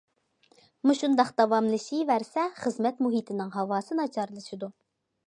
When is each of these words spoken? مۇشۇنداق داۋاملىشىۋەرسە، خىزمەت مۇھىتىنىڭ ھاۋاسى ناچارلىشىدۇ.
مۇشۇنداق 0.91 1.29
داۋاملىشىۋەرسە، 1.41 2.45
خىزمەت 2.63 3.05
مۇھىتىنىڭ 3.09 3.55
ھاۋاسى 3.59 3.99
ناچارلىشىدۇ. 4.01 4.73